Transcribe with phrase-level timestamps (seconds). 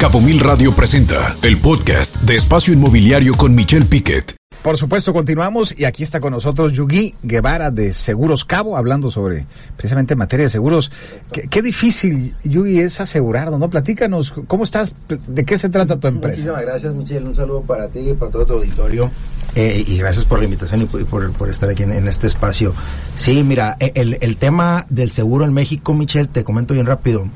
[0.00, 4.34] Cabo Mil Radio presenta el podcast de Espacio Inmobiliario con Michelle Piquet.
[4.62, 9.44] Por supuesto, continuamos y aquí está con nosotros Yugi Guevara de Seguros Cabo, hablando sobre
[9.76, 10.90] precisamente materia de seguros.
[11.30, 13.68] Qué, qué difícil, Yugi, es asegurar, ¿no?
[13.68, 14.94] Platícanos, ¿cómo estás?
[15.28, 16.38] ¿De qué se trata tu empresa?
[16.38, 17.26] Muchísimas gracias, Michelle.
[17.26, 19.10] Un saludo para ti y para todo tu auditorio.
[19.54, 22.74] Eh, y gracias por la invitación y por, estar aquí en, en, este espacio.
[23.16, 27.28] Sí, mira, e, el, el, tema del seguro en México, Michelle, te comento bien rápido.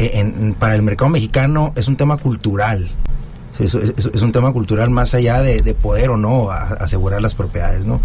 [0.00, 2.88] Eh, en, para el mercado mexicano es un tema cultural.
[3.58, 7.20] Es, es, es, un tema cultural más allá de, de poder o no a, asegurar
[7.20, 8.00] las propiedades, ¿no?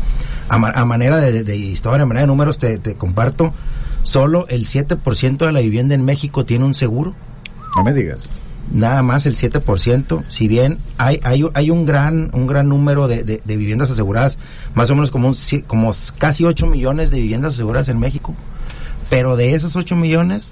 [0.50, 3.54] A, a manera de, de, historia, a manera de números, te, te comparto,
[4.04, 7.16] solo el 7% de la vivienda en México tiene un seguro.
[7.78, 8.20] No me digas.
[8.74, 13.24] Nada más el 7%, si bien hay, hay, hay un gran, un gran número de,
[13.24, 14.38] de, de viviendas aseguradas,
[14.74, 15.36] más o menos como, un,
[15.66, 18.36] como casi 8 millones de viviendas aseguradas en México,
[19.10, 20.52] pero de esas 8 millones,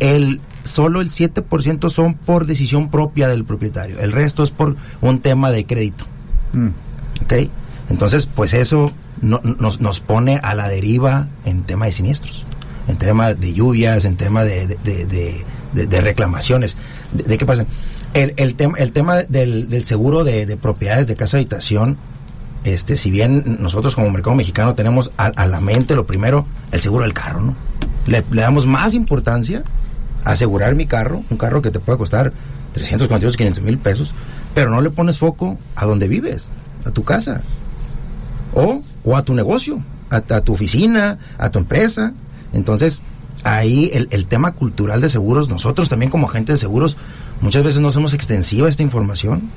[0.00, 3.98] el solo el 7% son por decisión propia del propietario.
[4.00, 6.04] El resto es por un tema de crédito.
[6.52, 6.68] Mm.
[7.22, 7.32] ¿Ok?
[7.88, 12.44] Entonces, pues eso no, nos, nos pone a la deriva en tema de siniestros,
[12.88, 16.76] en tema de lluvias, en tema de, de, de, de reclamaciones.
[17.12, 17.64] ¿De, qué pasa?
[18.14, 21.96] El, el, tema el tema del, del seguro de, propiedades de casa habitación,
[22.64, 26.80] este, si bien nosotros como mercado mexicano tenemos a, a la mente lo primero, el
[26.80, 27.56] seguro del carro, ¿no?
[28.06, 29.62] Le, le damos más importancia
[30.32, 32.32] asegurar mi carro, un carro que te puede costar
[32.74, 34.12] 342, 500 mil pesos,
[34.54, 36.48] pero no le pones foco a donde vives,
[36.84, 37.42] a tu casa,
[38.54, 42.12] o, o a tu negocio, a, tu oficina, a tu empresa.
[42.52, 43.02] Entonces,
[43.44, 46.96] ahí el, el, tema cultural de seguros, nosotros también como agentes de seguros,
[47.40, 49.50] muchas veces no somos extensiva esta información.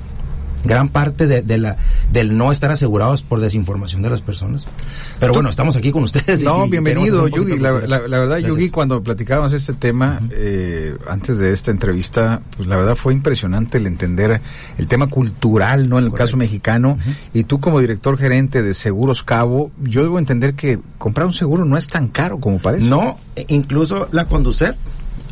[0.64, 1.76] Gran parte de, de, la
[2.12, 4.66] del no estar asegurados por desinformación de las personas.
[5.18, 6.42] Pero bueno, estamos aquí con ustedes.
[6.42, 7.58] No, y, bienvenido, Yugi.
[7.58, 8.50] La, la, la, verdad, Gracias.
[8.50, 10.30] Yugi, cuando platicábamos este tema, uh -huh.
[10.32, 14.40] eh, antes de esta entrevista, pues la verdad fue impresionante el entender
[14.78, 15.98] el tema cultural, ¿no?
[15.98, 16.26] En el Correcto.
[16.26, 16.90] caso mexicano.
[16.90, 17.14] Uh -huh.
[17.34, 21.64] Y tú como director gerente de Seguros Cabo, yo debo entender que comprar un seguro
[21.64, 22.84] no es tan caro como parece.
[22.84, 23.18] No,
[23.48, 24.76] incluso la Conducef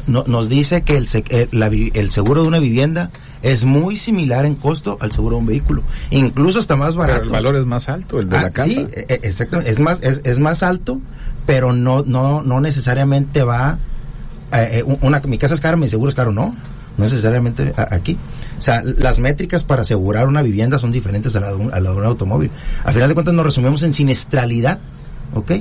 [0.06, 3.11] no, nos dice que el, el, la, el seguro de una vivienda
[3.43, 7.21] es muy similar en costo al seguro de un vehículo, incluso hasta más barato.
[7.21, 8.69] Pero el valor es más alto, el de ah, la casa.
[8.69, 11.00] Sí, exactamente, es más, es, es, más alto,
[11.47, 13.78] pero no, no, no necesariamente va,
[14.53, 16.54] eh, una, mi casa es cara, mi seguro es caro, no,
[16.97, 18.19] no necesariamente aquí.
[18.59, 21.78] O sea, las métricas para asegurar una vivienda son diferentes a la de un, a
[21.78, 22.50] la de un automóvil.
[22.84, 24.81] Al final de cuentas nos resumimos en siniestralidad,
[25.34, 25.53] ¿ok?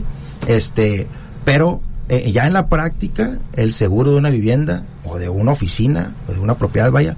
[0.47, 1.07] Este,
[1.45, 6.13] pero eh, ya en la práctica, el seguro de una vivienda o de una oficina
[6.27, 7.15] o de una propiedad, vaya,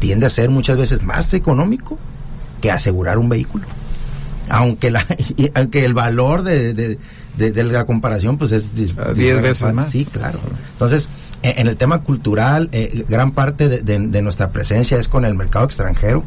[0.00, 1.96] tiende a ser muchas veces más económico
[2.60, 3.66] que asegurar un vehículo.
[4.48, 5.06] Aunque, la,
[5.54, 6.98] aunque el valor de, de,
[7.36, 8.96] de, de la comparación pues es 10
[9.42, 9.90] veces más.
[9.90, 10.40] Sí, claro.
[10.72, 11.08] Entonces,
[11.42, 15.34] en el tema cultural, eh, gran parte de, de, de, nuestra presencia es con el
[15.34, 16.24] mercado extranjero.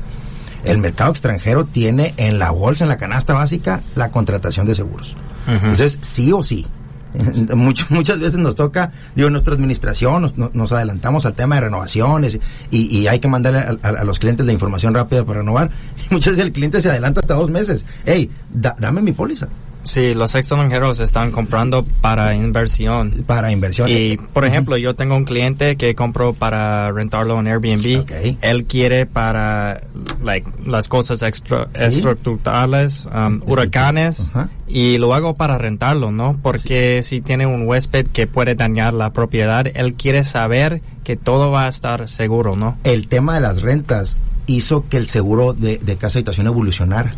[0.64, 5.16] El mercado extranjero tiene en la bolsa, en la canasta básica, la contratación de seguros.
[5.46, 5.56] Uh -huh.
[5.56, 6.66] Entonces, sí o sí,
[7.56, 12.40] Much, muchas veces nos toca, digo, nuestra administración, nos, adelantamos al tema de renovaciones
[12.72, 15.70] y, hay que mandarle a, a, a, los clientes la información rápida para renovar.
[16.10, 17.86] Y muchas veces el cliente se adelanta hasta dos meses.
[18.06, 19.48] Hey, da, dame mi póliza.
[19.84, 23.24] Sí, los extranjeros están comprando para inversión.
[23.26, 23.90] Para inversión.
[23.90, 28.02] Y, por ejemplo, yo tengo un cliente que compró para rentarlo en Airbnb.
[28.02, 28.38] Okay.
[28.42, 29.82] Él quiere para
[30.24, 31.84] like, las cosas extra, ¿Sí?
[31.86, 34.50] estructurales, um, huracanes, uh -huh.
[34.68, 36.40] y lo hago para rentarlo, ¿no?
[36.42, 37.18] Porque sí.
[37.18, 41.66] si tiene un huésped que puede dañar la propiedad, él quiere saber que todo va
[41.66, 42.78] a estar seguro, ¿no?
[42.84, 47.12] El tema de las rentas hizo que el seguro de, de casa habitación evolucionara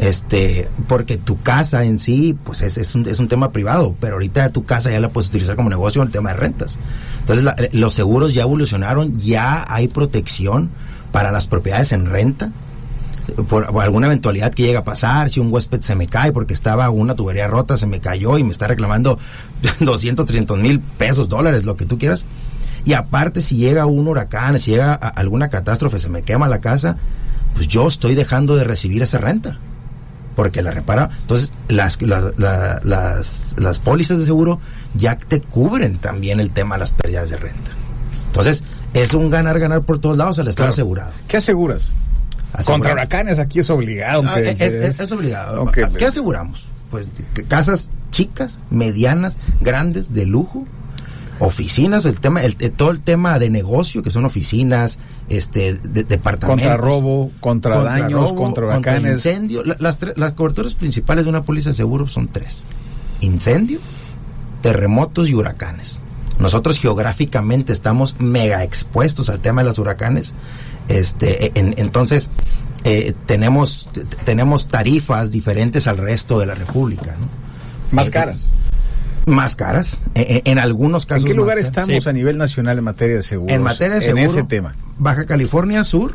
[0.00, 4.14] este porque tu casa en sí pues es, es, un, es un tema privado pero
[4.14, 6.78] ahorita tu casa ya la puedes utilizar como negocio en el tema de rentas.
[7.20, 10.70] Entonces la, los seguros ya evolucionaron ya hay protección
[11.12, 12.50] para las propiedades en renta.
[13.48, 16.88] Por, alguna eventualidad que llega a pasar, si un huésped se me cae porque estaba
[16.90, 19.18] una tubería rota, se me cayó y me está reclamando
[19.80, 22.24] 200, 300 mil pesos, dólares, lo que tú quieras.
[22.84, 26.96] Y aparte, si llega un huracán, si llega alguna catástrofe, se me quema la casa,
[27.54, 29.58] pues yo estoy dejando de recibir esa renta
[30.40, 31.10] porque la repara.
[31.20, 34.58] Entonces, las, la, la, las, las pólizas de seguro
[34.94, 37.70] ya te cubren también el tema de las pérdidas de renta.
[38.28, 38.62] Entonces,
[38.94, 40.72] es un ganar-ganar por todos lados al estar claro.
[40.72, 41.12] asegurado.
[41.28, 41.90] ¿Qué aseguras?
[42.64, 44.22] Contra huracanes aquí es obligado.
[44.26, 45.64] Ah, es, es, es, obligado.
[45.64, 45.84] Okay.
[45.98, 46.64] ¿Qué aseguramos?
[46.90, 47.10] Pues
[47.46, 50.64] casas chicas, medianas, grandes, de lujo,
[51.40, 54.98] oficinas, el tema, el, todo el tema de negocio, que son oficinas,
[55.28, 56.64] este, de, departamentos.
[56.64, 59.00] Contra robo, contra, contra daños, robo, contra huracanes.
[59.02, 59.64] Contra incendio.
[59.64, 62.64] Las, las coberturas principales de una póliza de seguro son tres.
[63.20, 63.80] Incendio,
[64.62, 66.00] terremotos y huracanes.
[66.38, 70.34] Nosotros geográficamente estamos mega expuestos al tema de los huracanes.
[70.88, 72.30] Este, e, entonces,
[72.84, 73.88] eh, tenemos,
[74.24, 77.16] tenemos tarifas diferentes al resto de la República.
[77.18, 77.28] ¿no?
[77.92, 78.40] Más caras.
[79.26, 81.24] Más caras, en, algunos casos.
[81.24, 83.54] ¿En qué lugar estamos a nivel nacional en materia de seguros?
[83.54, 84.24] En materia de seguros.
[84.24, 84.74] En ese tema.
[84.98, 86.14] Baja California Sur,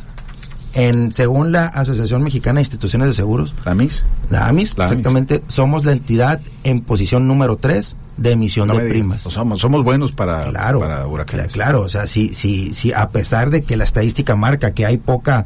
[0.73, 3.55] en, según la Asociación Mexicana de Instituciones de Seguros.
[3.63, 4.03] ¿La AMIS?
[4.29, 5.41] La AMIS, exactamente.
[5.47, 9.21] Somos la entidad en posición número 3 de emisión de primas.
[9.21, 11.53] somos, somos buenos para, claro, para huracanes.
[11.53, 14.97] Claro, o sea, sí, sí, sí, a pesar de que la estadística marca que hay
[14.97, 15.45] poca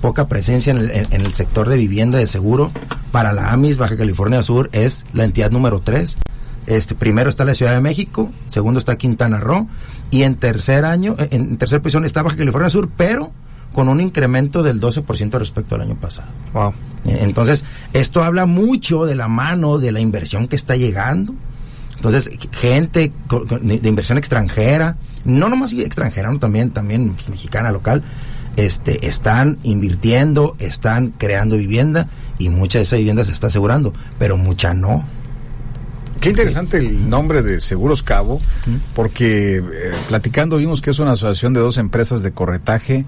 [0.00, 2.70] poca presencia en el, en, el sector de vivienda de seguro,
[3.12, 6.18] para la AMIS Baja California Sur es la entidad número 3.
[6.66, 9.68] Este, primero está la Ciudad de México, segundo está Quintana Roo,
[10.10, 13.32] y en tercer año, en tercer posición está Baja California Sur, pero
[13.72, 16.28] con un incremento del 12% respecto al año pasado.
[16.54, 16.72] Wow.
[17.04, 21.34] Entonces, esto habla mucho de la mano de la inversión que está llegando.
[21.94, 23.12] Entonces, gente
[23.60, 28.02] de inversión extranjera, no nomás extranjera, no, también, también mexicana, local,
[28.56, 32.08] este, están invirtiendo, están creando vivienda
[32.38, 35.06] y mucha de esa vivienda se está asegurando, pero mucha no.
[36.26, 38.40] Qué interesante el nombre de Seguros Cabo,
[38.96, 39.62] porque eh,
[40.08, 43.04] platicando vimos que es una asociación de dos empresas de corretaje,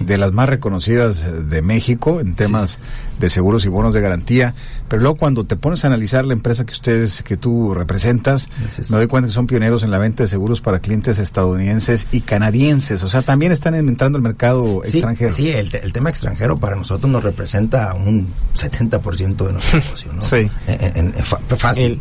[0.00, 2.78] de las más reconocidas de México en temas
[3.20, 4.54] de seguros y bonos de garantía.
[4.88, 8.48] Pero luego cuando te pones a analizar la empresa que ustedes, que tú representas,
[8.88, 12.22] me doy cuenta que son pioneros en la venta de seguros para clientes estadounidenses y
[12.22, 13.02] canadienses.
[13.04, 15.34] O sea, también están entrando el mercado extranjero.
[15.34, 20.24] Sí, el, tema extranjero para nosotros nos representa un 70% de nuestro negocio, ¿no?
[20.24, 20.50] Sí.
[20.66, 21.12] En,
[21.58, 22.00] fácil.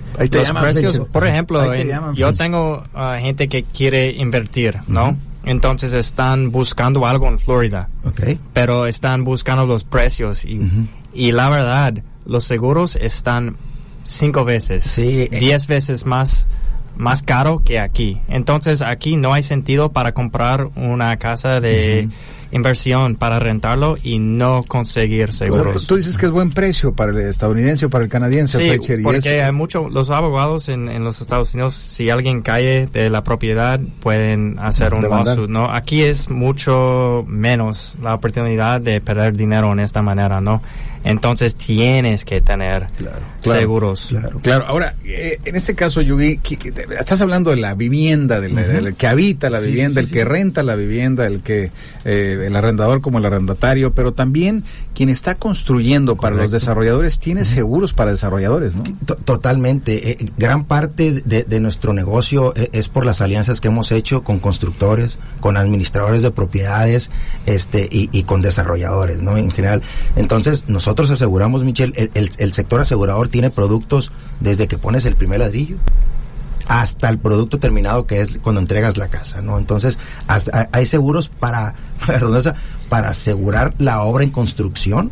[1.12, 1.62] Por ejemplo,
[2.14, 5.18] yo tengo uh, gente que quiere invertir, ¿no?
[5.46, 7.90] Entonces están buscando algo en Florida.
[8.06, 8.40] Okay.
[8.54, 10.60] Pero están buscando los precios y,
[11.14, 11.96] y la verdad,
[12.26, 13.58] los seguros están
[14.06, 15.40] cinco veces, sí, eh.
[15.40, 16.48] diez veces más
[16.96, 18.22] más caro que aquí.
[18.28, 22.10] Entonces aquí no hay sentido para comprar una casa de
[22.54, 25.88] inversión para rentarlo y no conseguir seguros.
[25.88, 28.58] tú dices que es buen precio para el estadounidense o para el canadiense.
[28.58, 33.10] Sí, porque hay mucho, los abogados en, en, los Estados Unidos, si alguien cae de
[33.10, 35.70] la propiedad, pueden hacer un lawsuit, ¿no?
[35.72, 40.62] Aquí es mucho menos la oportunidad de perder dinero en esta manera, ¿no?
[41.04, 42.88] Entonces tienes que tener
[43.42, 44.08] seguros.
[44.10, 44.66] Claro, claro.
[44.68, 46.40] Ahora, eh, en este caso, Yugi,
[46.98, 51.28] estás hablando de la vivienda, del, que habita la vivienda, el que renta la vivienda,
[51.28, 51.72] el que
[52.06, 54.64] eh, el arrendador como el arrendatario, pero también
[54.96, 58.84] quien está construyendo para los desarrolladores tiene seguros para desarrolladores, ¿no?
[59.26, 60.12] Totalmente.
[60.12, 65.18] Eh, gran parte de, nuestro negocio es por las alianzas que hemos hecho con constructores,
[65.40, 67.10] con administradores de propiedades,
[67.46, 69.38] este y, y con desarrolladores, ¿no?
[69.38, 69.82] En general.
[70.16, 75.40] Entonces, nosotros nosotros aseguramos, Michelle, el, sector asegurador tiene productos desde que pones el primer
[75.40, 75.78] ladrillo
[76.68, 79.58] hasta el producto terminado que es cuando entregas la casa, ¿no?
[79.58, 79.98] Entonces,
[80.72, 81.74] hay seguros para,
[82.90, 85.10] para asegurar la obra en construcción,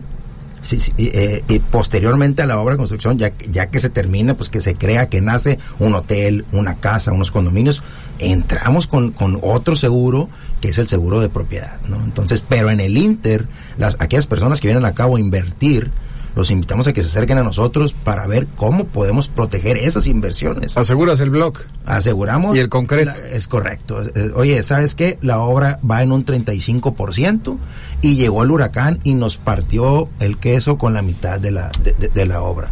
[0.61, 4.49] sí, eh, y posteriormente a la obra de construcción, ya, ya que se termine, pues
[4.49, 7.81] que se crea que nace un hotel, una casa, unos condominios,
[8.21, 10.29] entramos con, con otro seguro
[10.61, 11.97] que es el seguro de propiedad, ¿no?
[11.97, 13.47] Entonces, pero en el Inter,
[13.77, 15.91] las, aquellas personas que vienen a cabo a invertir,
[16.35, 20.77] los invitamos a que se acerquen a nosotros para ver cómo podemos proteger esas inversiones.
[20.77, 21.57] ¿Aseguras el blog?
[21.85, 22.55] Aseguramos.
[22.55, 23.11] ¿Y el concreto?
[23.33, 24.01] es correcto.
[24.35, 25.17] Oye, ¿sabes qué?
[25.21, 27.57] La obra va en un 35%
[28.01, 31.71] y llegó el huracán y nos partió el queso con la mitad de la,
[32.13, 32.69] de, la obra.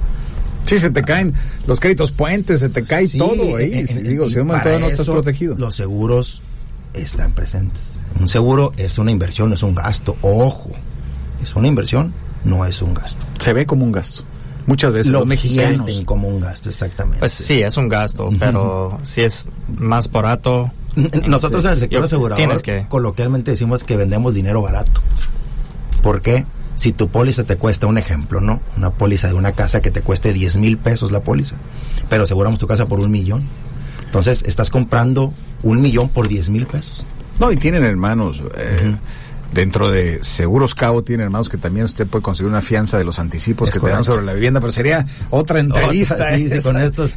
[0.70, 1.34] Sí, se te caen
[1.66, 3.84] los créditos puentes, se te cae todo ahí.
[3.86, 5.56] digo, si un no estás protegido.
[5.58, 6.42] Los seguros
[6.94, 7.98] están presentes.
[8.20, 10.16] Un seguro es una inversión, es un gasto.
[10.22, 10.72] Ojo,
[11.42, 13.26] es una inversión, no es un gasto.
[13.40, 14.24] Se ve como un gasto.
[14.66, 17.20] Muchas veces lo los mexicanos como un gasto, exactamente.
[17.20, 20.72] Pues sí, es un gasto, pero si es más barato.
[21.26, 22.86] Nosotros en el sector asegurador que...
[22.88, 25.02] coloquialmente decimos que vendemos dinero barato.
[26.04, 26.46] ¿Por qué?
[26.80, 28.62] Si tu póliza te cuesta un ejemplo, ¿no?
[28.78, 31.56] Una póliza de una casa que te cueste 10 mil pesos la póliza,
[32.10, 33.44] pero aseguramos tu casa por un millón
[34.10, 37.06] entonces, estás comprando un millón por diez mil pesos.
[37.40, 38.42] No, y tienen hermanos.
[38.58, 38.96] Eh,
[39.54, 43.20] dentro de Seguros Cabo tiene hermanos que también usted puede conseguir una fianza de los
[43.20, 47.16] anticipos que te dan sobre la vivienda, pero sería otra entrevista sí, con estos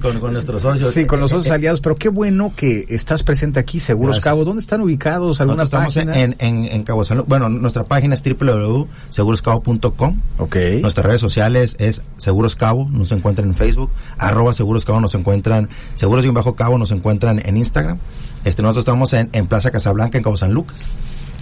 [0.00, 0.92] con, nuestros socios.
[0.92, 4.44] Sí, con los socios aliados, pero qué bueno que estás presente aquí, Seguros Cabo.
[4.44, 5.40] ¿Dónde están ubicados?
[5.40, 10.20] ¿Alguna estamos en, en, en, Cabo San Bueno, nuestra página es www.seguroscabo.com.
[10.38, 10.56] Ok.
[10.80, 15.68] Nuestras redes sociales es Seguros Cabo, nos encuentran en Facebook, arroba Seguros Cabo, nos encuentran,
[15.94, 17.98] Seguros y un bajo Cabo nos encuentran en Instagram.
[18.44, 20.88] Este, nosotros estamos en, en Plaza Casablanca, en Cabo San Lucas.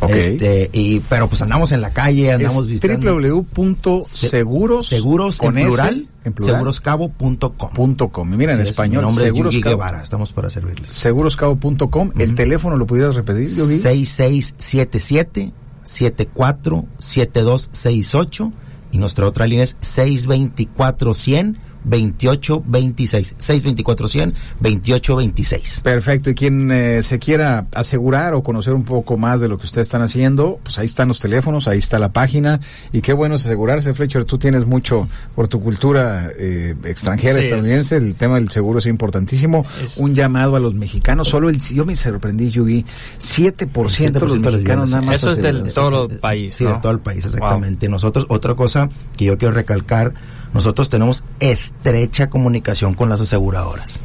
[0.08, 3.14] Este, y, pero pues andamos en la calle, andamos visitando.
[3.14, 8.30] www.seguros seguros en plural, en plural, seguroscabo.com.
[8.30, 10.90] Mira, en español, mi nombre seguros es Guevara, estamos para servirles.
[10.90, 12.10] Seguroscabo.com.
[12.18, 13.78] ¿El teléfono lo pudieras repetir, Yogi?
[13.80, 15.52] 6677
[15.84, 18.52] 747268
[18.92, 26.30] y nuestra otra línea es 624 100 2826 624 100 2826 Perfecto.
[26.30, 29.86] Y quien eh, se quiera asegurar o conocer un poco más de lo que ustedes
[29.86, 32.60] están haciendo, pues ahí están los teléfonos, ahí está la página.
[32.92, 34.24] Y qué bueno es asegurarse, Fletcher.
[34.24, 37.96] Tú tienes mucho por tu cultura eh, extranjera, estadounidense.
[37.96, 39.64] El tema del seguro es importantísimo.
[39.98, 41.28] Un llamado a los mexicanos.
[41.28, 42.84] Solo el, yo me sorprendí, Yugi,
[43.20, 45.16] 7%, de los mexicanos nada más.
[45.16, 46.54] Eso es del todo el país.
[46.54, 47.88] Sí, de todo el país, exactamente.
[47.88, 50.14] Nosotros, otra cosa que yo quiero recalcar,
[50.54, 54.00] nosotros tenemos estrecha comunicación con las aseguradoras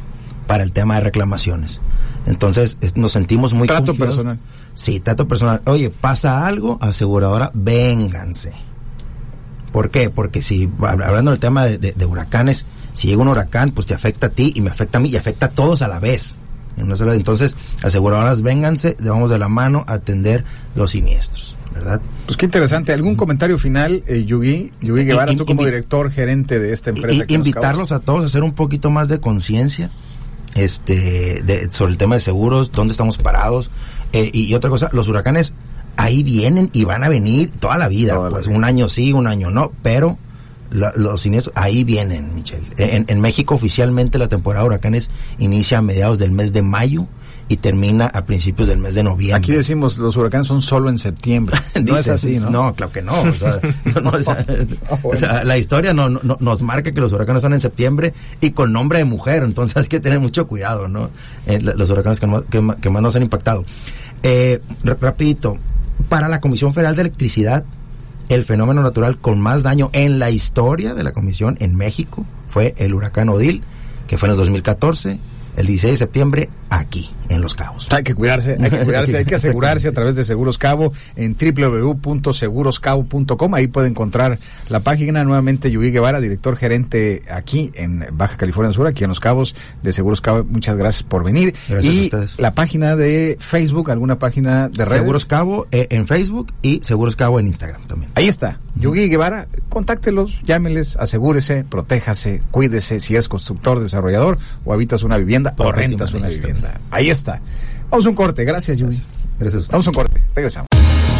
[0.46, 1.80] para el tema de reclamaciones.
[2.26, 4.38] Entonces nos sentimos muy trato personal.
[4.74, 5.60] Sí, trato personal.
[5.66, 8.52] Oye, pasa algo, aseguradora, vénganse.
[9.72, 10.08] ¿Por qué?
[10.08, 12.64] Porque si hablando del tema de, huracanes,
[12.94, 15.16] si llega un huracán, pues te afecta a ti y me afecta a mí y
[15.16, 16.34] afecta a todos a la vez.
[16.78, 21.57] Entonces, aseguradoras, vénganse, vamos de la mano a atender los siniestros.
[21.78, 22.00] ¿Verdad?
[22.26, 22.92] Pues qué interesante.
[22.92, 24.72] ¿Algún comentario final, eh, Yugi?
[24.80, 27.24] Yugi Guevara, tú como director gerente de esta empresa.
[27.28, 29.90] invitarlos a todos a hacer un poquito más de conciencia
[30.54, 33.70] este, sobre el tema de seguros, dónde estamos parados.
[34.12, 35.54] Eh, y, otra cosa, los huracanes
[35.96, 38.28] ahí vienen y van a venir toda la vida.
[38.28, 40.18] pues un año sí, un año no, pero
[40.70, 42.66] los siniestros ahí vienen, Michelle.
[42.76, 47.06] En, en México oficialmente la temporada de huracanes inicia a mediados del mes de mayo
[47.48, 49.36] y termina a principios del mes de noviembre.
[49.36, 51.58] Aquí decimos los huracanes son solo en septiembre.
[51.82, 52.50] no es así, ¿no?
[52.50, 53.14] No, claro que no.
[55.02, 58.72] O sea, la historia no, nos marca que los huracanes son en septiembre y con
[58.72, 61.10] nombre de mujer, entonces hay que tener mucho cuidado, ¿no?
[61.46, 63.64] Eh, los huracanes que, más nos han impactado.
[64.22, 65.56] Eh, rapidito,
[66.08, 67.64] para la Comisión Federal de Electricidad,
[68.28, 72.74] el fenómeno natural con más daño en la historia de la Comisión en México fue
[72.76, 73.62] el huracán Odil,
[74.06, 75.18] que fue en el 2014
[75.56, 77.86] el 16 de septiembre aquí, en Los Cabos.
[77.90, 81.36] Hay que cuidarse, hay que cuidarse, hay que asegurarse a través de Seguros Cabo en
[81.36, 83.54] www.seguroscabo.com.
[83.54, 85.24] Ahí puede encontrar la página.
[85.24, 89.92] Nuevamente, Yugi Guevara, director gerente aquí en Baja California Sur, aquí en Los Cabos de
[89.92, 90.44] Seguros Cabo.
[90.44, 91.54] Muchas gracias por venir.
[91.68, 95.00] Gracias y a la página de Facebook, alguna página de redes.
[95.00, 98.10] Seguros Cabo eh, en Facebook y Seguros Cabo en Instagram también.
[98.14, 98.58] Ahí está.
[98.76, 105.54] Yugi Guevara, contáctelos, llámeles, asegúrese, protéjase, cuídese si es constructor, desarrollador o habitas una vivienda
[105.58, 106.80] o rentas una vivienda.
[106.90, 107.17] Ahí está.
[107.90, 108.44] Vamos a un corte.
[108.44, 109.00] Gracias, Judy.
[109.38, 109.68] Gracias.
[109.68, 110.22] Vamos a un corte.
[110.34, 110.68] Regresamos.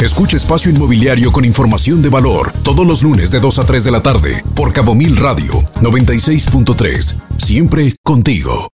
[0.01, 3.91] Escucha Espacio Inmobiliario con información de valor todos los lunes de 2 a 3 de
[3.91, 7.19] la tarde por Cabo Mil Radio 96.3.
[7.37, 8.67] Siempre contigo.